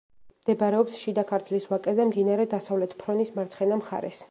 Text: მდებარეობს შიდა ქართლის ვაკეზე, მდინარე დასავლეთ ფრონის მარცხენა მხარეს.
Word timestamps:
მდებარეობს 0.35 0.95
შიდა 1.01 1.23
ქართლის 1.33 1.69
ვაკეზე, 1.75 2.07
მდინარე 2.13 2.49
დასავლეთ 2.57 2.99
ფრონის 3.05 3.33
მარცხენა 3.39 3.81
მხარეს. 3.85 4.19